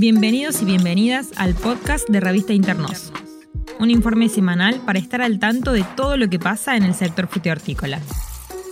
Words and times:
Bienvenidos 0.00 0.62
y 0.62 0.64
bienvenidas 0.64 1.30
al 1.34 1.56
podcast 1.56 2.08
de 2.08 2.20
Revista 2.20 2.52
Internos, 2.52 3.12
un 3.80 3.90
informe 3.90 4.28
semanal 4.28 4.80
para 4.86 5.00
estar 5.00 5.20
al 5.20 5.40
tanto 5.40 5.72
de 5.72 5.84
todo 5.96 6.16
lo 6.16 6.30
que 6.30 6.38
pasa 6.38 6.76
en 6.76 6.84
el 6.84 6.94
sector 6.94 7.26
frutihortícola. 7.26 8.00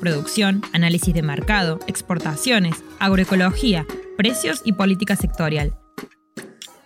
Producción, 0.00 0.62
análisis 0.72 1.12
de 1.12 1.20
mercado, 1.20 1.78
exportaciones, 1.86 2.82
agroecología, 3.00 3.84
precios 4.16 4.62
y 4.64 4.72
política 4.72 5.14
sectorial. 5.14 5.74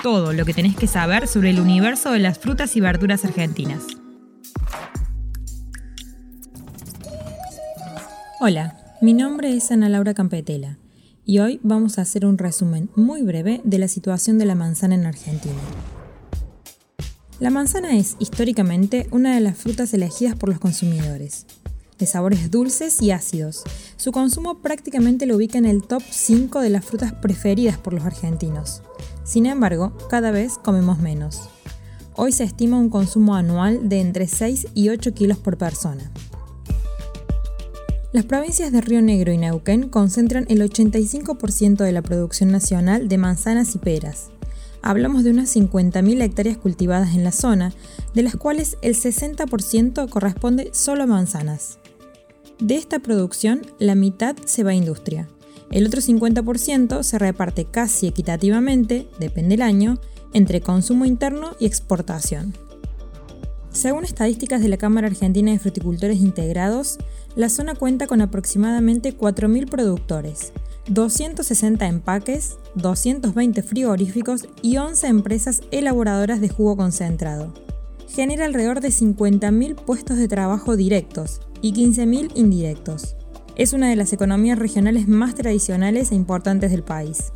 Todo 0.00 0.32
lo 0.32 0.44
que 0.44 0.54
tenés 0.54 0.76
que 0.76 0.86
saber 0.86 1.26
sobre 1.26 1.50
el 1.50 1.58
universo 1.58 2.12
de 2.12 2.20
las 2.20 2.38
frutas 2.38 2.76
y 2.76 2.80
verduras 2.80 3.24
argentinas. 3.24 3.82
Hola, 8.38 8.78
mi 9.02 9.12
nombre 9.12 9.56
es 9.56 9.72
Ana 9.72 9.88
Laura 9.88 10.14
Campetela 10.14 10.78
y 11.30 11.38
hoy 11.38 11.60
vamos 11.62 11.96
a 11.96 12.02
hacer 12.02 12.26
un 12.26 12.38
resumen 12.38 12.90
muy 12.96 13.22
breve 13.22 13.60
de 13.62 13.78
la 13.78 13.86
situación 13.86 14.36
de 14.36 14.46
la 14.46 14.56
manzana 14.56 14.96
en 14.96 15.06
Argentina. 15.06 15.60
La 17.38 17.50
manzana 17.50 17.96
es 17.96 18.16
históricamente 18.18 19.06
una 19.12 19.36
de 19.36 19.40
las 19.40 19.56
frutas 19.56 19.94
elegidas 19.94 20.34
por 20.34 20.48
los 20.48 20.58
consumidores. 20.58 21.46
De 22.00 22.06
sabores 22.06 22.50
dulces 22.50 23.00
y 23.00 23.12
ácidos, 23.12 23.62
su 23.94 24.10
consumo 24.10 24.60
prácticamente 24.60 25.24
lo 25.24 25.36
ubica 25.36 25.56
en 25.56 25.66
el 25.66 25.84
top 25.84 26.02
5 26.10 26.62
de 26.62 26.70
las 26.70 26.84
frutas 26.84 27.12
preferidas 27.12 27.78
por 27.78 27.92
los 27.92 28.04
argentinos. 28.04 28.82
Sin 29.22 29.46
embargo, 29.46 29.96
cada 30.08 30.32
vez 30.32 30.58
comemos 30.58 30.98
menos. 30.98 31.42
Hoy 32.16 32.32
se 32.32 32.42
estima 32.42 32.76
un 32.76 32.90
consumo 32.90 33.36
anual 33.36 33.88
de 33.88 34.00
entre 34.00 34.26
6 34.26 34.66
y 34.74 34.88
8 34.88 35.14
kilos 35.14 35.38
por 35.38 35.58
persona. 35.58 36.10
Las 38.12 38.24
provincias 38.24 38.72
de 38.72 38.80
Río 38.80 39.00
Negro 39.02 39.32
y 39.32 39.38
Neuquén 39.38 39.88
concentran 39.88 40.44
el 40.48 40.60
85% 40.62 41.84
de 41.84 41.92
la 41.92 42.02
producción 42.02 42.50
nacional 42.50 43.06
de 43.06 43.18
manzanas 43.18 43.76
y 43.76 43.78
peras. 43.78 44.30
Hablamos 44.82 45.22
de 45.22 45.30
unas 45.30 45.54
50.000 45.54 46.20
hectáreas 46.20 46.56
cultivadas 46.56 47.14
en 47.14 47.22
la 47.22 47.30
zona, 47.30 47.72
de 48.12 48.24
las 48.24 48.34
cuales 48.34 48.78
el 48.82 48.96
60% 48.96 50.08
corresponde 50.08 50.70
solo 50.72 51.04
a 51.04 51.06
manzanas. 51.06 51.78
De 52.58 52.74
esta 52.74 52.98
producción, 52.98 53.62
la 53.78 53.94
mitad 53.94 54.34
se 54.44 54.64
va 54.64 54.70
a 54.70 54.74
industria. 54.74 55.28
El 55.70 55.86
otro 55.86 56.00
50% 56.00 57.04
se 57.04 57.16
reparte 57.16 57.64
casi 57.64 58.08
equitativamente, 58.08 59.06
depende 59.20 59.50
del 59.50 59.62
año, 59.62 60.00
entre 60.32 60.60
consumo 60.60 61.04
interno 61.04 61.54
y 61.60 61.66
exportación. 61.66 62.54
Según 63.72 64.04
estadísticas 64.04 64.60
de 64.60 64.68
la 64.68 64.76
Cámara 64.76 65.06
Argentina 65.06 65.52
de 65.52 65.58
Fruticultores 65.60 66.18
Integrados, 66.18 66.98
la 67.36 67.48
zona 67.48 67.76
cuenta 67.76 68.08
con 68.08 68.20
aproximadamente 68.20 69.16
4.000 69.16 69.70
productores, 69.70 70.52
260 70.88 71.86
empaques, 71.86 72.58
220 72.74 73.62
frigoríficos 73.62 74.48
y 74.60 74.78
11 74.78 75.06
empresas 75.06 75.62
elaboradoras 75.70 76.40
de 76.40 76.48
jugo 76.48 76.76
concentrado. 76.76 77.54
Genera 78.08 78.44
alrededor 78.44 78.80
de 78.80 78.88
50.000 78.88 79.76
puestos 79.76 80.16
de 80.16 80.26
trabajo 80.26 80.76
directos 80.76 81.40
y 81.62 81.72
15.000 81.72 82.32
indirectos. 82.34 83.14
Es 83.54 83.72
una 83.72 83.88
de 83.88 83.94
las 83.94 84.12
economías 84.12 84.58
regionales 84.58 85.06
más 85.06 85.36
tradicionales 85.36 86.10
e 86.10 86.16
importantes 86.16 86.72
del 86.72 86.82
país. 86.82 87.32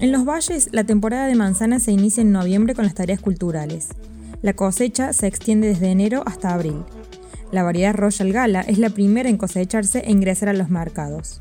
En 0.00 0.12
los 0.12 0.26
valles, 0.26 0.68
la 0.72 0.84
temporada 0.84 1.26
de 1.26 1.34
manzanas 1.34 1.84
se 1.84 1.92
inicia 1.92 2.20
en 2.20 2.30
noviembre 2.30 2.74
con 2.74 2.84
las 2.84 2.94
tareas 2.94 3.20
culturales. 3.20 3.88
La 4.42 4.52
cosecha 4.52 5.12
se 5.12 5.26
extiende 5.26 5.68
desde 5.68 5.90
enero 5.90 6.22
hasta 6.26 6.54
abril 6.54 6.84
la 7.50 7.62
variedad 7.62 7.94
Royal 7.94 8.32
Gala 8.32 8.60
es 8.60 8.78
la 8.78 8.90
primera 8.90 9.28
en 9.28 9.38
cosecharse 9.38 10.00
e 10.00 10.10
ingresar 10.10 10.50
a 10.50 10.52
los 10.52 10.68
mercados. 10.68 11.40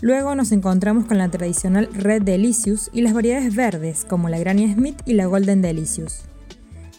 Luego 0.00 0.34
nos 0.34 0.52
encontramos 0.52 1.06
con 1.06 1.18
la 1.18 1.28
tradicional 1.28 1.88
Red 1.92 2.22
Delicious 2.22 2.88
y 2.92 3.00
las 3.00 3.12
variedades 3.12 3.54
verdes 3.54 4.06
como 4.08 4.28
la 4.28 4.38
Granny 4.38 4.72
Smith 4.72 5.02
y 5.06 5.14
la 5.14 5.26
Golden 5.26 5.60
Delicious. 5.60 6.22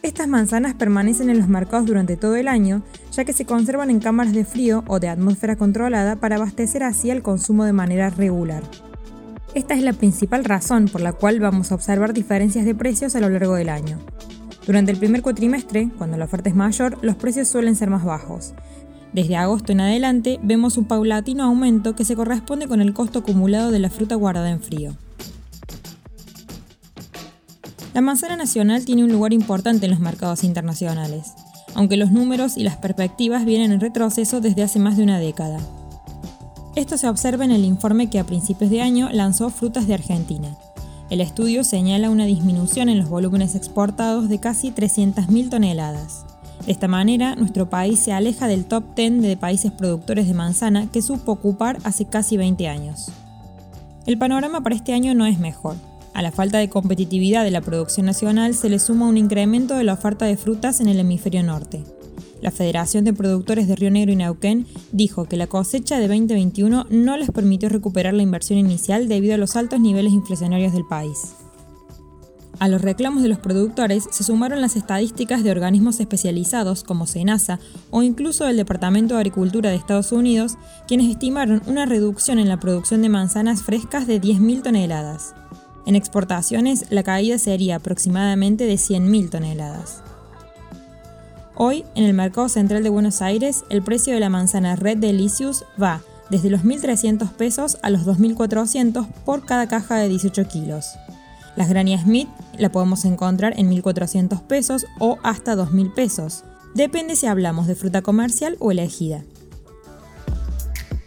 Estas 0.03 0.27
manzanas 0.27 0.73
permanecen 0.73 1.29
en 1.29 1.37
los 1.37 1.47
mercados 1.47 1.85
durante 1.85 2.17
todo 2.17 2.35
el 2.35 2.47
año, 2.47 2.83
ya 3.13 3.23
que 3.23 3.33
se 3.33 3.45
conservan 3.45 3.89
en 3.89 3.99
cámaras 3.99 4.33
de 4.33 4.45
frío 4.45 4.83
o 4.87 4.99
de 4.99 5.07
atmósfera 5.07 5.55
controlada 5.55 6.17
para 6.17 6.35
abastecer 6.35 6.83
así 6.83 7.09
el 7.09 7.21
consumo 7.21 7.63
de 7.63 7.73
manera 7.73 8.09
regular. 8.09 8.63
Esta 9.53 9.75
es 9.75 9.83
la 9.83 9.93
principal 9.93 10.43
razón 10.43 10.87
por 10.87 11.01
la 11.01 11.13
cual 11.13 11.39
vamos 11.39 11.71
a 11.71 11.75
observar 11.75 12.13
diferencias 12.13 12.65
de 12.65 12.75
precios 12.75 13.15
a 13.15 13.19
lo 13.19 13.29
largo 13.29 13.55
del 13.55 13.69
año. 13.69 13.99
Durante 14.65 14.91
el 14.91 14.97
primer 14.97 15.21
cuatrimestre, 15.21 15.89
cuando 15.97 16.17
la 16.17 16.25
oferta 16.25 16.49
es 16.49 16.55
mayor, 16.55 16.97
los 17.01 17.15
precios 17.15 17.47
suelen 17.47 17.75
ser 17.75 17.89
más 17.89 18.03
bajos. 18.03 18.53
Desde 19.13 19.35
agosto 19.35 19.71
en 19.71 19.81
adelante 19.81 20.39
vemos 20.41 20.77
un 20.77 20.85
paulatino 20.85 21.43
aumento 21.43 21.95
que 21.95 22.05
se 22.05 22.15
corresponde 22.15 22.67
con 22.67 22.81
el 22.81 22.93
costo 22.93 23.19
acumulado 23.19 23.71
de 23.71 23.79
la 23.79 23.89
fruta 23.89 24.15
guardada 24.15 24.49
en 24.49 24.61
frío. 24.61 24.95
La 27.93 28.01
manzana 28.01 28.37
nacional 28.37 28.85
tiene 28.85 29.03
un 29.03 29.11
lugar 29.11 29.33
importante 29.33 29.85
en 29.85 29.91
los 29.91 29.99
mercados 29.99 30.45
internacionales, 30.45 31.33
aunque 31.73 31.97
los 31.97 32.11
números 32.11 32.55
y 32.55 32.63
las 32.63 32.77
perspectivas 32.77 33.43
vienen 33.43 33.73
en 33.73 33.81
retroceso 33.81 34.39
desde 34.39 34.63
hace 34.63 34.79
más 34.79 34.95
de 34.95 35.03
una 35.03 35.19
década. 35.19 35.59
Esto 36.77 36.97
se 36.97 37.09
observa 37.09 37.43
en 37.43 37.51
el 37.51 37.65
informe 37.65 38.09
que 38.09 38.19
a 38.19 38.25
principios 38.25 38.71
de 38.71 38.81
año 38.81 39.09
lanzó 39.11 39.49
Frutas 39.49 39.87
de 39.87 39.95
Argentina, 39.95 40.55
el 41.11 41.19
estudio 41.19 41.65
señala 41.65 42.09
una 42.09 42.25
disminución 42.25 42.87
en 42.87 42.97
los 42.97 43.09
volúmenes 43.09 43.53
exportados 43.55 44.29
de 44.29 44.39
casi 44.39 44.71
300.000 44.71 45.49
toneladas. 45.49 46.25
De 46.65 46.71
esta 46.71 46.87
manera, 46.87 47.35
nuestro 47.35 47.69
país 47.69 47.99
se 47.99 48.13
aleja 48.13 48.47
del 48.47 48.63
top 48.63 48.95
10 48.95 49.21
de 49.21 49.35
países 49.35 49.73
productores 49.73 50.25
de 50.25 50.33
manzana 50.33 50.87
que 50.89 51.01
supo 51.01 51.33
ocupar 51.33 51.79
hace 51.83 52.05
casi 52.05 52.37
20 52.37 52.65
años. 52.69 53.11
El 54.05 54.17
panorama 54.17 54.61
para 54.61 54.73
este 54.73 54.93
año 54.93 55.13
no 55.13 55.25
es 55.25 55.37
mejor. 55.37 55.75
A 56.13 56.21
la 56.21 56.31
falta 56.31 56.59
de 56.59 56.69
competitividad 56.69 57.43
de 57.43 57.51
la 57.51 57.59
producción 57.59 58.05
nacional 58.05 58.55
se 58.55 58.69
le 58.69 58.79
suma 58.79 59.09
un 59.09 59.17
incremento 59.17 59.75
de 59.75 59.83
la 59.83 59.93
oferta 59.93 60.25
de 60.25 60.37
frutas 60.37 60.79
en 60.79 60.87
el 60.87 60.99
hemisferio 60.99 61.43
norte. 61.43 61.83
La 62.41 62.51
Federación 62.51 63.05
de 63.05 63.13
Productores 63.13 63.67
de 63.67 63.75
Río 63.75 63.91
Negro 63.91 64.11
y 64.11 64.15
Neuquén 64.15 64.65
dijo 64.91 65.25
que 65.25 65.37
la 65.37 65.47
cosecha 65.47 65.99
de 65.99 66.07
2021 66.07 66.87
no 66.89 67.17
les 67.17 67.29
permitió 67.29 67.69
recuperar 67.69 68.15
la 68.15 68.23
inversión 68.23 68.57
inicial 68.57 69.07
debido 69.07 69.35
a 69.35 69.37
los 69.37 69.55
altos 69.55 69.79
niveles 69.79 70.11
inflacionarios 70.11 70.73
del 70.73 70.85
país. 70.85 71.35
A 72.61 72.67
los 72.67 72.81
reclamos 72.81 73.23
de 73.23 73.29
los 73.29 73.39
productores 73.39 74.07
se 74.11 74.23
sumaron 74.23 74.61
las 74.61 74.75
estadísticas 74.75 75.43
de 75.43 75.49
organismos 75.49 75.99
especializados 75.99 76.83
como 76.83 77.07
SENASA 77.07 77.59
o 77.89 78.03
incluso 78.03 78.47
el 78.47 78.57
Departamento 78.57 79.15
de 79.15 79.21
Agricultura 79.21 79.69
de 79.69 79.75
Estados 79.75 80.11
Unidos, 80.11 80.57
quienes 80.87 81.09
estimaron 81.09 81.61
una 81.65 81.85
reducción 81.85 82.37
en 82.37 82.49
la 82.49 82.59
producción 82.59 83.01
de 83.01 83.09
manzanas 83.09 83.63
frescas 83.63 84.05
de 84.05 84.21
10.000 84.21 84.63
toneladas. 84.63 85.33
En 85.87 85.95
exportaciones, 85.95 86.85
la 86.91 87.01
caída 87.01 87.39
sería 87.39 87.77
aproximadamente 87.77 88.65
de 88.65 88.75
100.000 88.75 89.29
toneladas. 89.31 90.03
Hoy, 91.63 91.85
en 91.93 92.05
el 92.05 92.15
mercado 92.15 92.49
central 92.49 92.81
de 92.81 92.89
Buenos 92.89 93.21
Aires, 93.21 93.65
el 93.69 93.83
precio 93.83 94.15
de 94.15 94.19
la 94.19 94.29
manzana 94.29 94.75
Red 94.75 94.97
Delicious 94.97 95.63
va 95.79 96.01
desde 96.31 96.49
los 96.49 96.63
1.300 96.63 97.33
pesos 97.33 97.77
a 97.83 97.91
los 97.91 98.07
2.400 98.07 99.07
por 99.25 99.45
cada 99.45 99.67
caja 99.67 99.97
de 99.97 100.09
18 100.09 100.47
kilos. 100.47 100.95
Las 101.55 101.69
Granny 101.69 101.95
Smith 101.99 102.27
la 102.57 102.71
podemos 102.71 103.05
encontrar 103.05 103.53
en 103.59 103.69
1.400 103.69 104.41
pesos 104.47 104.87
o 104.97 105.19
hasta 105.21 105.55
2.000 105.55 105.93
pesos. 105.93 106.45
Depende 106.73 107.15
si 107.15 107.27
hablamos 107.27 107.67
de 107.67 107.75
fruta 107.75 108.01
comercial 108.01 108.57
o 108.57 108.71
elegida. 108.71 109.23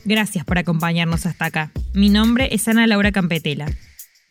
Gracias 0.04 0.44
por 0.44 0.58
acompañarnos 0.58 1.26
hasta 1.26 1.46
acá. 1.46 1.72
Mi 1.94 2.10
nombre 2.10 2.54
es 2.54 2.68
Ana 2.68 2.86
Laura 2.86 3.10
Campetela. 3.10 3.66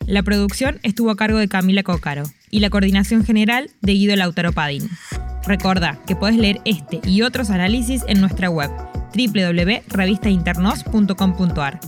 La 0.06 0.22
producción 0.22 0.80
estuvo 0.84 1.10
a 1.10 1.16
cargo 1.16 1.36
de 1.36 1.48
Camila 1.48 1.82
Cocaro 1.82 2.24
y 2.50 2.60
la 2.60 2.70
coordinación 2.70 3.26
general 3.26 3.68
de 3.82 3.92
Guido 3.92 4.16
Lautaro 4.16 4.52
Padín. 4.52 4.88
Recordá 5.46 5.98
que 6.06 6.16
podés 6.16 6.36
leer 6.36 6.60
este 6.64 7.00
y 7.04 7.20
otros 7.22 7.50
análisis 7.50 8.02
en 8.08 8.20
nuestra 8.20 8.50
web 8.50 8.72
www.revistainternos.com.ar. 9.14 11.78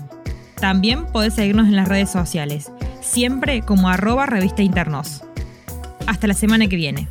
También 0.60 1.06
podés 1.06 1.34
seguirnos 1.34 1.66
en 1.66 1.74
las 1.76 1.88
redes 1.88 2.10
sociales, 2.10 2.70
siempre 3.00 3.62
como 3.62 3.88
arroba 3.88 4.26
revista 4.26 4.60
Hasta 6.06 6.26
la 6.26 6.34
semana 6.34 6.66
que 6.68 6.76
viene. 6.76 7.08